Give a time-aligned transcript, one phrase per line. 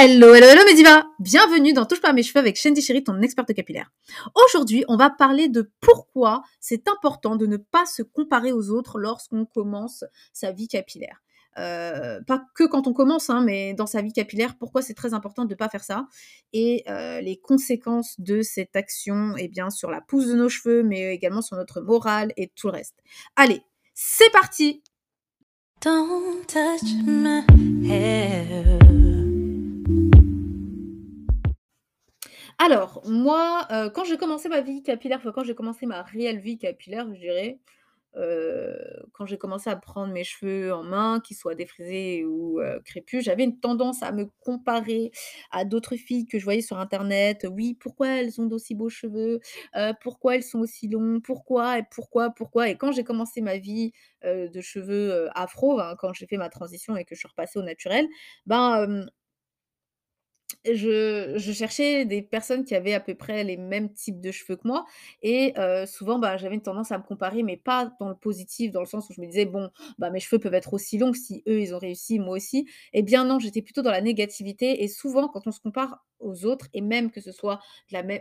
[0.00, 3.52] Hello, hello, hello Mediva Bienvenue dans Touche pas mes cheveux avec Shandy Chéri, ton experte
[3.52, 3.90] capillaire.
[4.46, 9.00] Aujourd'hui, on va parler de pourquoi c'est important de ne pas se comparer aux autres
[9.00, 11.20] lorsqu'on commence sa vie capillaire.
[11.58, 15.14] Euh, pas que quand on commence, hein, mais dans sa vie capillaire, pourquoi c'est très
[15.14, 16.06] important de ne pas faire ça
[16.52, 20.84] et euh, les conséquences de cette action, eh bien, sur la pousse de nos cheveux,
[20.84, 22.94] mais également sur notre morale et tout le reste.
[23.34, 23.62] Allez,
[23.94, 24.80] c'est parti
[25.80, 27.42] Don't touch my
[27.90, 28.87] hair.
[32.58, 36.40] Alors, moi, euh, quand j'ai commencé ma vie capillaire, enfin, quand j'ai commencé ma réelle
[36.40, 37.60] vie capillaire, je dirais,
[38.16, 38.76] euh,
[39.12, 43.24] quand j'ai commencé à prendre mes cheveux en main, qu'ils soient défrisés ou euh, crépus,
[43.24, 45.12] j'avais une tendance à me comparer
[45.52, 47.46] à d'autres filles que je voyais sur internet.
[47.50, 49.40] Oui, pourquoi elles ont d'aussi beaux cheveux?
[50.00, 51.20] pourquoi elles sont aussi longs?
[51.20, 52.68] Pourquoi et pourquoi, pourquoi?
[52.70, 53.92] Et quand j'ai commencé ma vie,
[54.24, 57.62] de cheveux, afro, hein, quand j'ai fait ma transition et que je suis repassée au
[57.62, 58.06] naturel,
[58.46, 59.06] ben,
[60.64, 64.66] je cherchais des personnes qui avaient à peu près les mêmes types de cheveux que
[64.68, 64.84] moi
[65.22, 65.54] et
[65.86, 68.86] souvent, bah, j'avais une tendance à me comparer, mais pas dans le positif, dans le
[68.86, 71.60] sens où je me disais: «Bon, bah, mes cheveux peuvent être aussi longs, si eux,
[71.60, 72.66] ils ont réussi, moi aussi».
[72.92, 76.44] Eh bien non, j'étais plutôt dans la négativité et souvent quand on se compare aux
[76.46, 77.60] autres et même que ce soit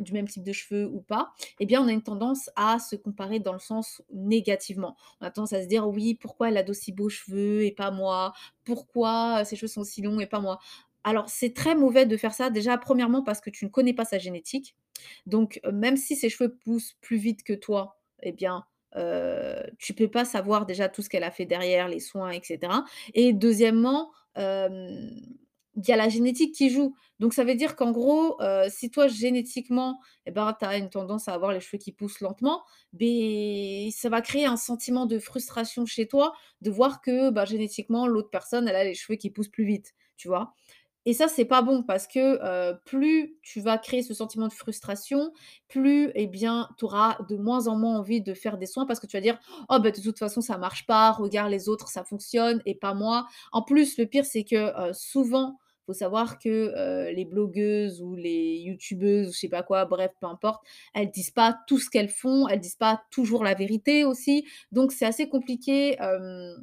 [0.00, 2.96] du même type de cheveux ou pas, eh bien on a une tendance à se
[2.96, 4.96] comparer dans le sens négativement.
[5.20, 7.90] On a tendance à se dire: «Oui, pourquoi elle a d'aussi beaux cheveux et pas
[7.90, 8.32] moi?
[8.64, 10.58] Pourquoi ses cheveux sont si longs et pas moi?»
[11.04, 12.50] Alors, c'est très mauvais de faire ça.
[12.50, 14.76] Déjà, premièrement, parce que tu ne connais pas sa génétique.
[15.26, 18.64] Donc, euh, même si ses cheveux poussent plus vite que toi, eh bien,
[18.96, 22.72] euh, tu peux pas savoir déjà tout ce qu'elle a fait derrière, les soins, etc.
[23.14, 24.10] Et deuxièmement,
[25.76, 26.94] il y a la génétique qui joue.
[27.18, 30.90] Donc, ça veut dire qu'en gros, euh, si toi, génétiquement, eh ben, tu as une
[30.90, 35.18] tendance à avoir les cheveux qui poussent lentement, ben, ça va créer un sentiment de
[35.18, 39.30] frustration chez toi de voir que bah, génétiquement, l'autre personne, elle a les cheveux qui
[39.30, 40.54] poussent plus vite, tu vois.
[41.06, 45.32] Et ça, c'est pas bon parce que plus tu vas créer ce sentiment de frustration,
[45.68, 49.00] plus eh bien, tu auras de moins en moins envie de faire des soins parce
[49.00, 49.38] que tu vas dire
[49.68, 52.94] Oh, bah, de toute façon, ça marche pas, regarde les autres, ça fonctionne et pas
[52.94, 53.26] moi.
[53.52, 58.56] En plus, le pire, c'est que souvent, il faut savoir que les blogueuses ou les
[58.60, 62.08] youtubeuses ou je sais pas quoi, bref, peu importe, elles disent pas tout ce qu'elles
[62.08, 64.46] font, elles disent pas toujours la vérité aussi.
[64.72, 66.00] Donc, c'est assez compliqué.
[66.00, 66.54] Euh,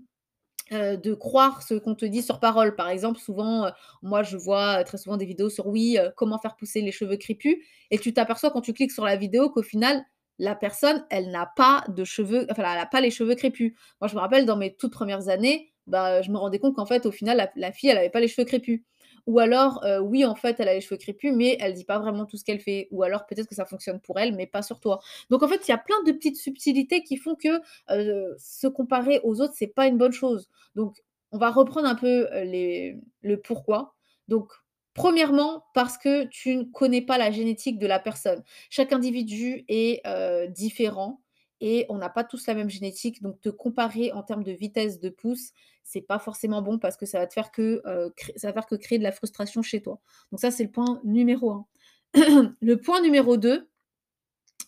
[0.71, 2.75] de croire ce qu'on te dit sur parole.
[2.75, 3.69] Par exemple, souvent, euh,
[4.01, 7.17] moi, je vois euh, très souvent des vidéos sur oui, comment faire pousser les cheveux
[7.17, 7.57] crépus,
[7.91, 10.03] et tu t'aperçois quand tu cliques sur la vidéo qu'au final,
[10.39, 13.73] la personne, elle n'a pas de cheveux, enfin, elle n'a pas les cheveux crépus.
[13.99, 16.85] Moi, je me rappelle dans mes toutes premières années, bah, je me rendais compte qu'en
[16.85, 18.81] fait, au final, la, la fille, elle n'avait pas les cheveux crépus.
[19.27, 21.99] Ou alors, euh, oui, en fait, elle a les cheveux crépus, mais elle dit pas
[21.99, 22.87] vraiment tout ce qu'elle fait.
[22.91, 24.99] Ou alors, peut-être que ça fonctionne pour elle, mais pas sur toi.
[25.29, 28.67] Donc, en fait, il y a plein de petites subtilités qui font que euh, se
[28.67, 30.49] comparer aux autres, c'est pas une bonne chose.
[30.75, 33.95] Donc, on va reprendre un peu euh, le pourquoi.
[34.27, 34.51] Donc,
[34.93, 38.43] Premièrement, parce que tu ne connais pas la génétique de la personne.
[38.69, 40.01] Chaque individu est
[40.49, 41.20] différent
[41.61, 43.21] et on n'a pas tous la même génétique.
[43.21, 45.51] Donc, te comparer en termes de vitesse de pouce,
[45.83, 48.65] c'est pas forcément bon parce que ça va te faire que, euh, ça va faire
[48.65, 50.01] que créer de la frustration chez toi.
[50.31, 51.67] Donc, ça, c'est le point numéro un.
[52.59, 53.69] le point numéro 2,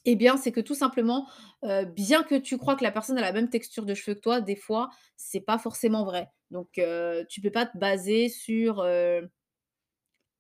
[0.06, 1.28] eh bien, c'est que tout simplement,
[1.64, 4.22] euh, bien que tu crois que la personne a la même texture de cheveux que
[4.22, 6.30] toi, des fois, c'est pas forcément vrai.
[6.52, 8.86] Donc, euh, tu peux pas te baser sur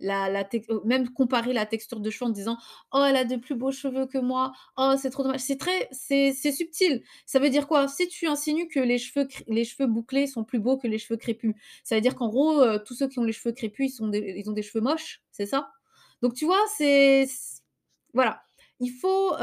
[0.03, 0.47] la, la
[0.85, 2.57] même comparer la texture de cheveux en disant
[2.91, 4.51] oh elle a de plus beaux cheveux que moi.
[4.77, 7.03] Oh c'est trop dommage c'est très c'est subtil.
[7.25, 7.87] Ça veut dire quoi?
[7.87, 11.17] Si tu insinues que les cheveux les cheveux bouclés sont plus beaux que les cheveux
[11.17, 13.95] crépus ça veut dire qu'en gros euh, tous ceux qui ont les cheveux crépus ils
[13.95, 15.71] sont ils ont des cheveux moches c'est ça?
[16.21, 17.27] Donc tu vois c'est
[18.13, 18.43] voilà
[18.79, 19.33] il faut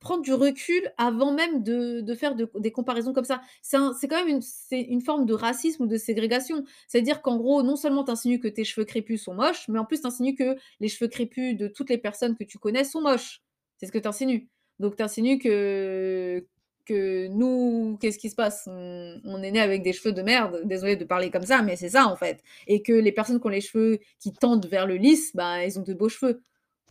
[0.00, 3.40] prendre du recul avant même de, faire des comparaisons comme ça.
[3.62, 4.40] C'est quand même
[4.70, 6.64] une, forme de racisme ou de ségrégation.
[6.88, 9.84] C'est-à-dire qu'en gros, non seulement tu insinues que tes cheveux crépus sont moches, mais en
[9.84, 13.00] plus tu insinues que les cheveux crépus de toutes les personnes que tu connais sont
[13.00, 13.42] moches.
[13.76, 14.48] C'est ce que tu insinues.
[14.78, 16.44] Donc tu insinues que,
[16.86, 18.66] que nous, qu'est-ce qui se passe?
[18.66, 21.90] On, est né avec des cheveux de merde, désolé de parler comme ça, mais c'est
[21.90, 22.42] ça en fait.
[22.66, 25.78] Et que les personnes qui ont les cheveux qui tendent vers le lisse, bah, ils
[25.78, 26.40] ont de beaux cheveux.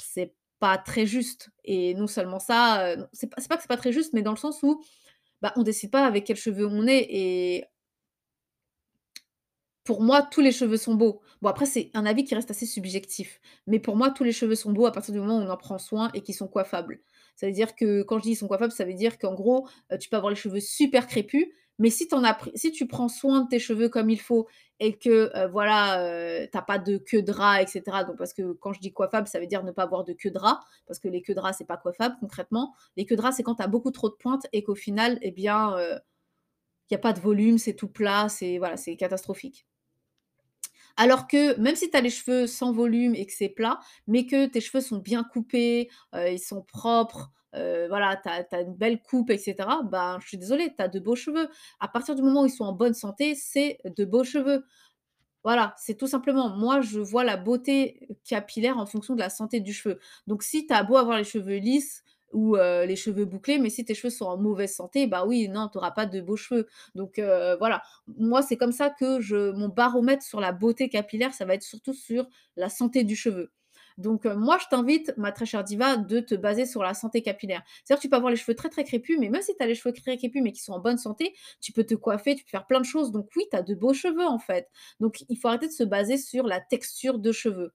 [0.01, 1.49] C'est pas très juste.
[1.63, 4.31] Et non seulement ça, euh, c'est pas, pas que c'est pas très juste, mais dans
[4.31, 4.83] le sens où
[5.41, 7.05] bah, on décide pas avec quels cheveux on est.
[7.09, 7.65] Et
[9.83, 11.21] pour moi, tous les cheveux sont beaux.
[11.41, 13.39] Bon, après, c'est un avis qui reste assez subjectif.
[13.67, 15.55] Mais pour moi, tous les cheveux sont beaux à partir du moment où on en
[15.55, 16.99] prend soin et qu'ils sont coiffables.
[17.37, 19.67] Ça veut dire que quand je dis ils sont coiffables, ça veut dire qu'en gros,
[19.93, 21.47] euh, tu peux avoir les cheveux super crépus,
[21.79, 22.07] mais si,
[22.73, 24.47] tu prends soin de tes cheveux comme il faut
[24.79, 27.83] et que euh, voilà, euh, t'as pas de queue de rat, etc.
[28.05, 30.31] Donc parce que quand je dis coiffable, ça veut dire ne pas avoir de queue
[30.31, 32.75] de rat, parce que les queues de rat, c'est pas coiffable concrètement.
[32.95, 35.19] Les queues de rat, c'est quand tu as beaucoup trop de pointes et qu'au final,
[35.21, 35.99] eh bien, il euh,
[36.91, 39.67] n'y a pas de volume, c'est tout plat, c'est voilà, c'est catastrophique.
[40.95, 44.25] Alors que même si tu as les cheveux sans volume et que c'est plat, mais
[44.25, 49.01] que tes cheveux sont bien coupés, ils sont propres, heu, voilà, tu as une belle
[49.01, 51.49] coupe et cetera, ben, je suis désolée, tu as de beaux cheveux.
[51.79, 54.63] À partir du moment où ils sont en bonne santé, c'est de beaux cheveux.
[55.43, 59.59] Voilà, c'est tout simplement moi, je vois la beauté capillaire en fonction de la santé
[59.61, 59.99] du cheveu.
[60.27, 63.69] Donc si tu as beau avoir les cheveux lisses ou heu, les cheveux bouclés, mais
[63.69, 66.35] si tes cheveux sont en mauvaise santé, bah oui, non, tu auras pas de beaux
[66.35, 66.67] cheveux.
[66.95, 67.81] Donc heu, voilà,
[68.17, 71.63] moi, c'est comme ça que je mon baromètre sur la beauté capillaire, ça va être
[71.63, 72.27] surtout sur
[72.57, 73.51] la santé du cheveu.
[73.97, 77.21] Donc heu, moi, je t'invite, ma très chère diva, de te baser sur la santé
[77.21, 77.63] capillaire.
[77.83, 79.75] C'est-à-dire tu peux avoir les cheveux très, très crépus, mais même si tu as les
[79.75, 82.49] cheveux très crépus, mais qui sont en bonne santé, tu peux te coiffer, tu peux
[82.49, 83.11] faire plein de choses.
[83.11, 84.69] Donc oui, tu as de beaux cheveux, en fait.
[84.99, 87.73] Donc il faut arrêter de se baser sur la texture de cheveux.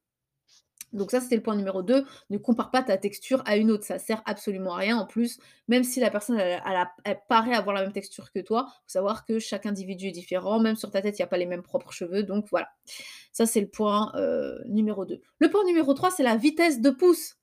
[0.93, 2.05] Donc ça, c'était le point numéro 2.
[2.31, 4.99] Ne compare pas ta texture à une autre, ça sert absolument à rien.
[4.99, 8.89] En plus, même si la personne, elle paraît avoir la même texture que toi, faut
[8.89, 10.61] savoir que chaque individu est différent.
[10.61, 12.69] Même sur ta tête, il y a pas les mêmes propres cheveux, donc voilà.
[13.33, 15.21] Ça, c'est le point, heu, numéro 2.
[15.39, 17.37] Le point numéro 3, c'est la vitesse de pouce.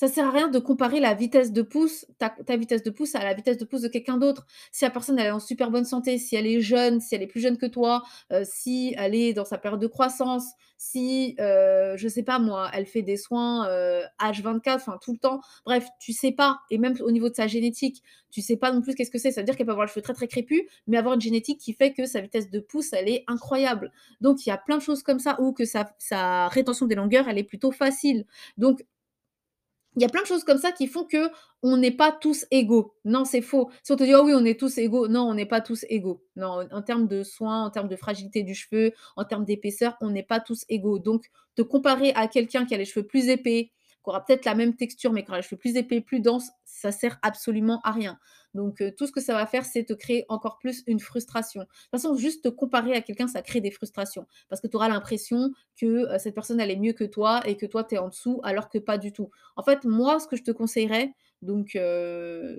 [0.00, 3.22] Ça sert à rien de comparer la vitesse de pouce, ta vitesse de pouce à
[3.22, 4.46] la vitesse de pouce de quelqu'un d'autre.
[4.72, 7.20] Si la personne elle est en super bonne santé, si elle est jeune, si elle
[7.22, 8.02] est plus jeune que toi,
[8.32, 10.44] heu, si elle est dans sa période de croissance,
[10.78, 15.18] si, heu, je sais pas moi, elle fait des soins, heu, H24, enfin tout le
[15.18, 15.40] temps.
[15.66, 18.80] Bref, tu sais pas et même au niveau de sa génétique, tu sais pas non
[18.80, 19.32] plus qu'est-ce que c'est.
[19.32, 21.60] Ça veut dire qu'elle peut avoir les cheveux très, très crépus, mais avoir une génétique
[21.60, 23.92] qui fait que sa vitesse de pouce, elle est incroyable.
[24.22, 26.94] Donc il y a plein de choses comme ça ou que sa sa rétention des
[26.94, 28.24] longueurs, elle est plutôt facile.
[28.56, 28.82] Donc
[29.96, 31.30] il y a plein de choses comme ça qui font que
[31.62, 32.94] on n'est pas tous égaux.
[33.04, 33.70] Non, c'est faux.
[33.82, 35.84] Si on te dit: «Oh oui, on est tous égaux», non, on n'est pas tous
[35.88, 36.22] égaux.
[36.36, 40.10] Non, en termes de soins, en termes de fragilité du cheveu, en termes d'épaisseur, on
[40.10, 40.98] n'est pas tous égaux.
[40.98, 41.26] Donc
[41.56, 44.76] te comparer à quelqu'un qui a les cheveux plus épais, qui aura peut-être la même
[44.76, 48.18] texture, mais qui aura les cheveux plus épais, plus denses, ça sert absolument à rien.
[48.54, 51.60] Donc, heu, tout ce que ça va faire, c'est te créer encore plus une frustration.
[51.62, 54.26] De toute façon, juste te comparer à quelqu'un, ça crée des frustrations.
[54.48, 55.50] Parce que tu auras l'impression
[55.80, 58.08] que, heu, cette personne, elle est mieux que toi et que toi, tu es en
[58.08, 59.30] dessous, alors que pas du tout.
[59.56, 61.12] En fait, moi, ce que je te conseillerais,
[61.42, 62.58] donc, heu,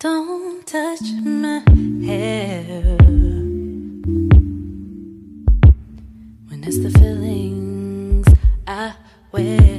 [0.00, 1.58] Don't touch my
[2.06, 2.96] hair
[6.46, 8.28] when it's the feelings
[8.68, 8.94] I
[9.32, 9.77] wear.